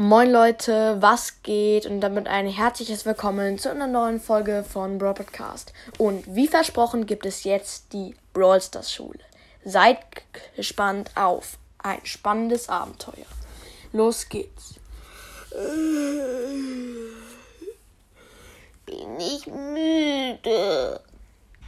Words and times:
Moin 0.00 0.30
Leute, 0.30 1.02
was 1.02 1.42
geht? 1.42 1.84
Und 1.84 2.00
damit 2.00 2.28
ein 2.28 2.46
herzliches 2.46 3.04
Willkommen 3.04 3.58
zu 3.58 3.68
einer 3.68 3.88
neuen 3.88 4.20
Folge 4.20 4.62
von 4.62 4.96
Brawl 4.96 5.14
Podcast. 5.14 5.72
Und 5.98 6.36
wie 6.36 6.46
versprochen 6.46 7.04
gibt 7.04 7.26
es 7.26 7.42
jetzt 7.42 7.92
die 7.92 8.14
Brawl 8.32 8.62
Stars 8.62 8.92
Schule. 8.92 9.18
Seid 9.64 9.98
gespannt 10.54 11.10
auf 11.16 11.58
ein 11.78 11.98
spannendes 12.04 12.68
Abenteuer. 12.68 13.26
Los 13.92 14.28
geht's. 14.28 14.74
Bin 18.86 19.18
ich 19.18 19.48
müde. 19.48 21.00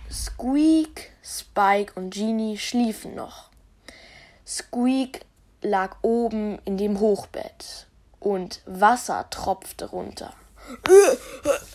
Squeak, 0.09 1.11
Spike 1.25 1.95
und 1.97 2.15
Genie 2.15 2.57
schliefen 2.59 3.17
noch. 3.17 3.51
Squeak 4.47 5.23
lag 5.63 5.97
oben 6.03 6.61
in 6.65 6.77
dem 6.77 7.01
Hochbett 7.01 7.89
und 8.21 8.61
Wasser 8.67 9.27
tropfte 9.31 9.87
runter. 9.87 10.33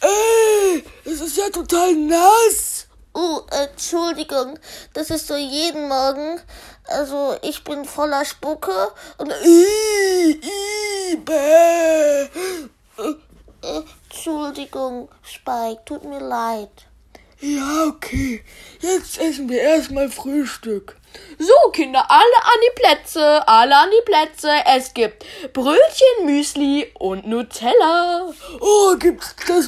Äh, 0.01 0.81
es 1.03 1.19
ist 1.21 1.37
ja 1.37 1.49
total 1.49 1.95
nass. 1.95 2.87
Oh, 3.13 3.41
Entschuldigung, 3.49 4.59
das 4.93 5.09
ist 5.09 5.27
so 5.27 5.35
jeden 5.35 5.87
Morgen. 5.87 6.39
Also, 6.87 7.37
ich 7.41 7.63
bin 7.63 7.85
voller 7.85 8.25
Spucke 8.25 8.91
und. 9.17 9.31
I, 9.43 10.39
I, 10.41 11.15
bäh. 11.17 12.23
Äh, 13.63 13.81
Entschuldigung, 14.05 15.09
Spike, 15.23 15.81
tut 15.85 16.03
mir 16.03 16.19
leid. 16.19 16.87
Ja, 17.39 17.85
okay. 17.87 18.43
Jetzt 18.79 19.17
essen 19.17 19.49
wir 19.49 19.61
erstmal 19.61 20.09
Frühstück. 20.09 20.97
So, 21.37 21.69
Kinder, 21.71 22.05
alle 22.09 22.21
an 22.21 22.59
die 22.61 22.81
Plätze, 22.81 23.47
alle 23.47 23.75
an 23.75 23.89
die 23.91 24.05
Plätze. 24.05 24.51
Es 24.65 24.93
gibt 24.93 25.25
Brötchen, 25.53 26.25
Müsli 26.25 26.91
und 26.97 27.27
Nutella. 27.27 28.33
Oh, 28.59 28.95
gibt's 28.97 29.35
das 29.47 29.67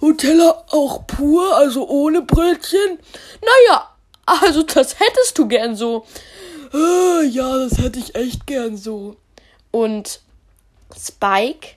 Nutella 0.00 0.64
auch 0.70 1.06
pur, 1.06 1.56
also 1.56 1.88
ohne 1.88 2.22
Brötchen? 2.22 2.98
Naja, 3.40 3.88
also 4.26 4.62
das 4.62 4.98
hättest 5.00 5.36
du 5.38 5.48
gern 5.48 5.76
so. 5.76 6.06
Ah, 6.72 7.22
ja, 7.22 7.58
das 7.58 7.78
hätte 7.78 7.98
ich 7.98 8.14
echt 8.14 8.46
gern 8.46 8.76
so. 8.76 9.16
Und 9.70 10.20
Spike 10.96 11.76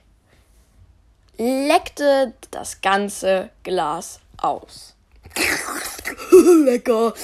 leckte 1.36 2.34
das 2.50 2.80
ganze 2.80 3.50
Glas 3.62 4.20
aus. 4.38 4.94
Lecker. 6.64 7.14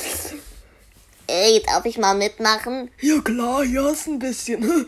Ey, 1.27 1.63
darf 1.67 1.85
ich 1.87 1.99
mal 1.99 2.15
mitmachen? 2.15 2.91
Ja 3.01 3.21
klar, 3.21 3.65
hier 3.65 3.85
hast 3.85 4.07
ein 4.07 4.19
bisschen. 4.19 4.63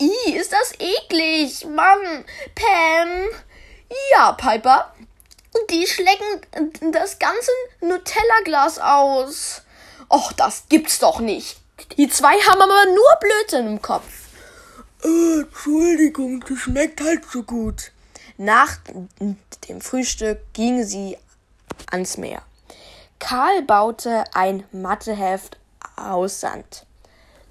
I, 0.00 0.34
ist 0.34 0.52
das 0.52 0.72
eklig. 0.78 1.64
Mann, 1.66 2.24
Pam. 2.54 3.28
Ja, 4.12 4.32
Piper. 4.32 4.94
Die 5.70 5.86
schlecken 5.86 6.92
das 6.92 7.18
ganze 7.18 7.50
Nutella-Glas 7.80 8.78
aus. 8.78 9.62
Och, 10.10 10.32
das 10.32 10.64
gibt's 10.68 10.98
doch 10.98 11.20
nicht. 11.20 11.56
Die 11.96 12.08
zwei 12.08 12.34
haben 12.34 12.60
aber 12.60 12.86
nur 12.86 13.18
Blödsinn 13.20 13.66
im 13.66 13.82
Kopf. 13.82 14.04
Äh, 15.04 15.40
Entschuldigung, 15.40 16.44
das 16.48 16.58
schmeckt 16.58 17.00
halt 17.00 17.24
so 17.30 17.42
gut. 17.42 17.92
Nach 18.36 18.78
dem 19.68 19.80
Frühstück 19.80 20.38
gingen 20.52 20.84
sie 20.86 21.16
ans 21.90 22.16
Meer. 22.16 22.42
Karl 23.22 23.62
baute 23.62 24.24
ein 24.34 24.64
Matheheft 24.72 25.56
aus 25.94 26.40
Sand. 26.40 26.84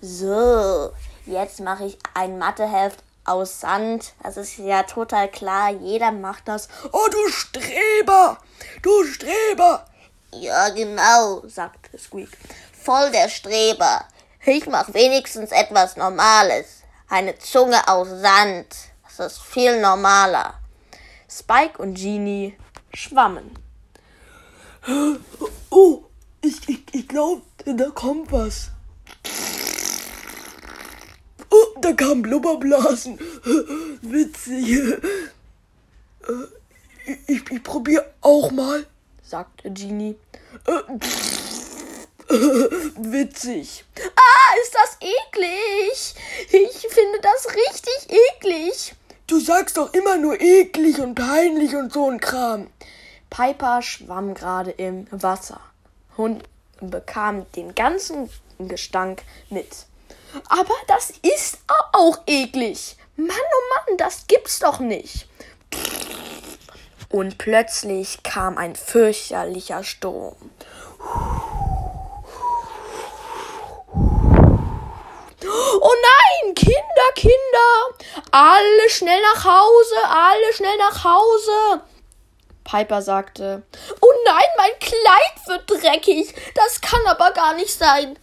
So, 0.02 0.92
jetzt 1.26 1.62
mache 1.62 1.86
ich 1.86 1.98
ein 2.14 2.38
Matheheft 2.38 3.02
aus 3.24 3.62
Sand. 3.62 4.12
Das 4.22 4.36
ist 4.36 4.58
ja 4.58 4.84
total 4.84 5.32
klar, 5.32 5.72
jeder 5.72 6.12
macht 6.12 6.50
das. 6.50 6.68
Oh, 6.92 7.08
du 7.10 7.30
Streber! 7.30 8.38
Du 8.82 9.06
Streber! 9.06 9.86
Ja, 10.34 10.70
genau, 10.70 11.42
sagte 11.48 11.98
Squeak. 11.98 12.38
Voll 12.84 13.10
der 13.12 13.30
Streber. 13.30 14.04
Ich 14.46 14.68
mache 14.68 14.94
wenigstens 14.94 15.52
etwas 15.54 15.96
Normales. 15.96 16.82
Eine 17.08 17.40
Zunge 17.40 17.88
aus 17.88 18.10
Sand. 18.10 18.68
Das 19.04 19.32
ist 19.32 19.42
viel 19.42 19.80
normaler. 19.80 20.54
Spike 21.30 21.82
und 21.82 21.96
Genie 21.96 22.58
schwammen. 22.94 23.58
Oh, 25.70 26.04
ich, 26.42 26.68
ich, 26.68 26.84
ich 26.92 27.08
glaube, 27.08 27.44
da 27.66 27.90
kommt 27.90 28.32
was. 28.32 28.72
Oh, 31.50 31.80
da 31.82 31.94
kamen 31.94 32.22
Blubberblasen. 32.22 33.20
Witzig. 34.02 35.00
Ich, 37.28 37.52
ich 37.52 37.64
probiere 37.64 38.14
auch 38.22 38.52
mal, 38.52 38.86
sagte 39.24 39.72
Genie. 39.72 40.16
Witzig. 42.98 43.86
Ah, 44.16 44.56
ist 44.62 44.74
das 44.74 44.98
eklig. 45.02 46.16
Ich 46.52 46.88
finde 46.88 47.20
das 47.22 47.48
richtig 47.50 48.18
eklig. 48.36 48.96
Du 49.28 49.40
sagst 49.40 49.78
doch 49.78 49.94
immer 49.94 50.18
nur 50.18 50.40
eklig 50.42 51.00
und 51.00 51.16
peinlich 51.16 51.76
und 51.76 51.94
so 51.94 52.10
ein 52.10 52.20
Kram. 52.20 52.68
Piper 53.32 53.82
schwamm 53.82 54.34
gerade 54.34 54.72
im 54.72 55.08
Wasser 55.10 55.62
und 56.18 56.44
bekam 56.82 57.50
den 57.54 57.74
ganzen 57.74 58.30
Gestank 58.60 59.24
mit. 59.50 59.86
Aber 60.50 60.76
das 60.88 61.14
ist 61.22 61.60
auch 61.94 62.20
eklig. 62.28 62.98
Mann, 63.16 63.30
oh 63.30 63.88
Mann, 63.88 63.98
das 63.98 64.28
gibt's 64.28 64.60
doch 64.60 64.80
nicht. 64.80 65.28
Und 67.10 67.38
plötzlich 67.38 68.22
kam 68.24 68.58
ein 68.58 68.76
fürchterlicher 68.76 69.84
Sturm. 69.84 70.36
Oh 75.44 75.96
nein, 76.04 76.54
Kinder, 76.56 77.12
Kinder! 77.16 77.40
Alle 78.32 78.90
schnell 78.90 79.22
nach 79.34 79.46
Hause, 79.46 79.96
alle 80.06 80.54
schnell 80.54 80.78
nach 80.78 81.04
Hause! 81.06 81.82
Piper 82.72 83.02
sagte, 83.02 83.64
Oh 84.00 84.14
nein, 84.26 84.46
mein 84.56 84.80
Kleid 84.80 85.48
wird 85.48 85.84
dreckig. 85.84 86.34
Das 86.56 86.80
kann 86.80 87.02
aber 87.06 87.32
gar 87.32 87.54
nicht 87.54 87.78
sein. 87.78 88.18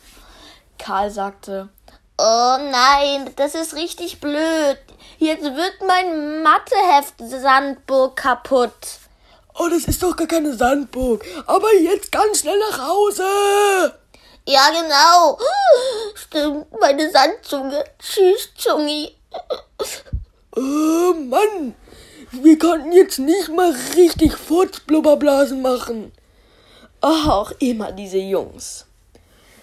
Karl 0.78 1.10
sagte, 1.10 1.68
Oh 2.16 2.56
nein, 2.70 3.30
das 3.36 3.54
ist 3.54 3.74
richtig 3.74 4.20
blöd. 4.20 4.78
Jetzt 5.18 5.44
wird 5.44 5.82
mein 5.86 6.42
Matheheft-Sandburg 6.42 8.16
kaputt. 8.16 8.72
Oh, 9.58 9.68
das 9.68 9.84
ist 9.84 10.02
doch 10.02 10.16
gar 10.16 10.26
keine 10.26 10.54
Sandburg. 10.54 11.22
Aber 11.46 11.74
jetzt 11.74 12.10
ganz 12.10 12.40
schnell 12.40 12.58
nach 12.70 12.88
Hause. 12.88 13.98
Ja, 14.46 14.70
genau. 14.70 15.38
Stimmt, 16.14 16.80
meine 16.80 17.10
Sandzunge. 17.10 17.84
Tschüss, 17.98 18.48
Zungi. 18.56 19.14
Oh 20.56 21.12
Mann, 21.12 21.74
wir 22.32 22.58
konnten 22.58 22.92
jetzt 22.92 23.18
nicht 23.18 23.48
mal 23.48 23.74
richtig 23.96 24.36
Furzblubberblasen 24.36 25.62
machen. 25.62 26.12
Ach, 27.00 27.52
immer 27.58 27.92
diese 27.92 28.18
Jungs. 28.18 28.84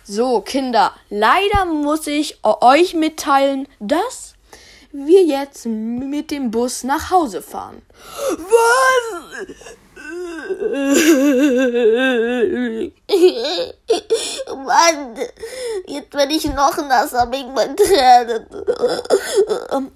So, 0.04 0.42
Kinder, 0.42 0.94
leider 1.10 1.66
muss 1.66 2.08
ich 2.08 2.40
euch 2.44 2.94
mitteilen, 2.94 3.68
dass 3.80 4.34
wir 4.92 5.24
jetzt 5.24 5.66
mit 5.66 6.32
dem 6.32 6.52
Bus 6.52 6.84
nach 6.84 7.12
Hause 7.12 7.42
fahren. 7.42 7.82
Was? 8.38 9.48
Mann, 14.48 15.18
werde 16.16 16.34
ich 16.34 16.46
noch 16.46 16.78
nasser 16.78 17.32
wegen 17.32 17.54
meinen 17.54 17.76
Tränen. 17.76 18.46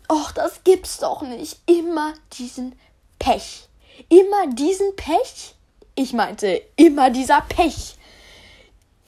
Och, 0.10 0.32
das 0.34 0.64
gibt's 0.64 0.98
doch 1.00 1.22
nicht. 1.22 1.58
Immer 1.66 2.14
diesen 2.38 2.76
Pech. 3.18 3.68
Immer 4.10 4.48
diesen 4.48 4.96
Pech? 4.96 5.56
Ich 5.96 6.14
meinte, 6.14 6.62
immer 6.76 7.10
dieser 7.10 7.42
Pech. 7.42 7.96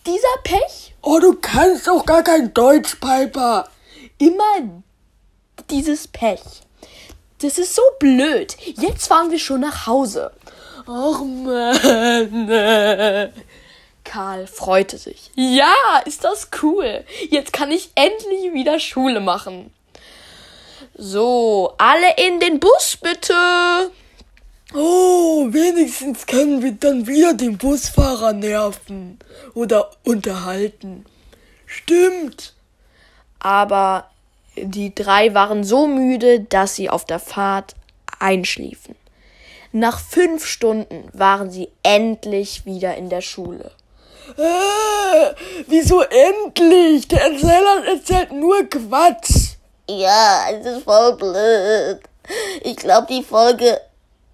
Dieser 0.05 0.37
Pech? 0.43 0.93
Oh, 1.01 1.19
du 1.19 1.35
kannst 1.41 1.87
doch 1.87 2.05
gar 2.05 2.23
kein 2.23 2.53
Deutsch, 2.53 2.95
Piper. 2.95 3.69
Immer 4.17 4.83
dieses 5.69 6.07
Pech. 6.07 6.41
Das 7.39 7.57
ist 7.57 7.75
so 7.75 7.81
blöd. 7.99 8.55
Jetzt 8.77 9.07
fahren 9.07 9.31
wir 9.31 9.39
schon 9.39 9.61
nach 9.61 9.87
Hause. 9.87 10.31
Ach 10.85 11.21
Mann. 11.21 12.49
Karl 14.11 14.45
freute 14.45 14.97
sich. 14.97 15.31
Ja, 15.35 15.73
ist 16.03 16.25
das 16.25 16.49
cool. 16.61 17.05
Jetzt 17.29 17.53
kann 17.53 17.71
ich 17.71 17.91
endlich 17.95 18.51
wieder 18.51 18.77
Schule 18.77 19.21
machen. 19.21 19.71
So, 20.95 21.73
alle 21.77 22.15
in 22.17 22.41
den 22.41 22.59
Bus 22.59 22.97
bitte. 23.01 23.33
Oh, 24.73 25.47
wenigstens 25.49 26.25
können 26.25 26.61
wir 26.61 26.73
dann 26.73 27.07
wieder 27.07 27.33
den 27.33 27.57
Busfahrer 27.57 28.33
nerven 28.33 29.17
oder 29.53 29.91
unterhalten. 30.03 31.05
Stimmt. 31.65 32.53
Aber 33.39 34.09
Die 34.57 34.93
drei 34.93 35.33
waren 35.33 35.63
so 35.63 35.87
müde, 35.87 36.41
dass 36.41 36.75
sie 36.75 36.89
auf 36.89 37.05
der 37.05 37.19
Fahrt 37.19 37.75
einschliefen. 38.19 38.95
Nach 39.71 40.01
fünf 40.01 40.45
Stunden 40.45 41.07
waren 41.13 41.49
sie 41.49 41.69
endlich 41.83 42.65
wieder 42.65 42.97
in 42.97 43.09
der 43.09 43.21
Schule. 43.21 43.71
Äh, 44.37 45.35
wieso 45.67 46.01
endlich? 46.01 47.07
Der 47.07 47.23
Erzähler 47.23 47.85
erzählt 47.87 48.31
nur 48.31 48.63
Quatsch. 48.69 49.55
Ja, 49.89 50.45
es 50.51 50.65
ist 50.65 50.83
voll 50.83 51.15
blöd. 51.15 51.99
Ich 52.63 52.77
glaube, 52.77 53.07
die 53.07 53.23
Folge 53.23 53.79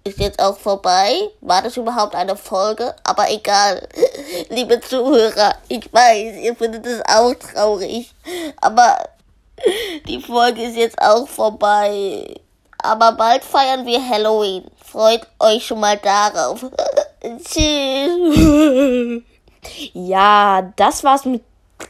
ist 0.04 0.18
jetzt 0.18 0.40
auch 0.40 0.58
vorbei. 0.58 1.30
War 1.40 1.62
das 1.62 1.76
überhaupt 1.76 2.14
eine 2.14 2.36
Folge? 2.36 2.94
Aber 3.04 3.30
egal. 3.30 3.86
Liebe 4.48 4.80
Zuhörer, 4.80 5.54
ich 5.68 5.92
weiß, 5.92 6.36
ihr 6.42 6.54
findet 6.54 6.86
es 6.86 7.02
auch 7.06 7.34
traurig. 7.34 8.12
Aber 8.60 8.98
die 10.06 10.20
Folge 10.20 10.62
ist 10.62 10.76
jetzt 10.76 11.00
auch 11.00 11.28
vorbei. 11.28 12.34
Aber 12.78 13.12
bald 13.12 13.44
feiern 13.44 13.84
wir 13.86 14.06
Halloween. 14.08 14.64
Freut 14.84 15.26
euch 15.40 15.66
schon 15.66 15.80
mal 15.80 15.98
darauf. 15.98 16.64
Tschüss. 17.44 19.22
Ja, 19.92 20.72
das 20.76 21.04
war's 21.04 21.24
mit 21.24 21.42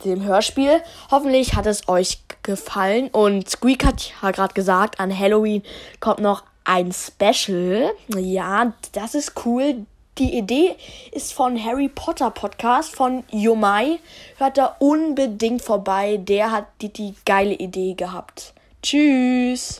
dem 0.05 0.25
Hörspiel. 0.25 0.81
Hoffentlich 1.11 1.55
hat 1.55 1.67
es 1.67 1.89
euch 1.89 2.19
gefallen. 2.43 3.09
Und 3.09 3.49
Squeak 3.49 3.85
hat 3.85 4.13
ja 4.23 4.31
gerade 4.31 4.55
gesagt, 4.55 5.01
an 5.01 5.17
Halloween 5.17 5.63
kommt 6.01 6.21
noch 6.21 6.43
ein 6.65 6.93
Special. 6.93 7.91
Ja, 8.17 8.73
das 8.93 9.15
ist 9.15 9.33
cool. 9.45 9.87
Die 10.19 10.37
Idee 10.37 10.75
ist 11.13 11.33
von 11.33 11.63
Harry 11.63 11.89
Potter 11.89 12.31
Podcast 12.31 12.95
von 12.95 13.23
Yomai. 13.31 14.01
Hört 14.37 14.59
da 14.59 14.77
unbedingt 14.81 15.63
vorbei. 15.63 16.17
Der 16.17 16.51
hat 16.51 16.67
die, 16.81 16.93
die 16.93 17.15
geile 17.25 17.55
Idee 17.55 17.95
gehabt. 17.95 18.53
Tschüss. 18.83 19.77